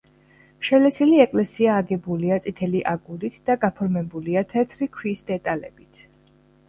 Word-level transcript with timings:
შელესილი 0.67 1.19
ეკლესია 1.25 1.75
აგებულია 1.81 2.39
წითელი 2.45 2.81
აგურით 2.93 3.37
და 3.51 3.59
გაფორმებულია 3.67 4.43
თეთრი 4.55 4.89
ქვის 4.97 5.27
დეტალებით. 5.33 6.03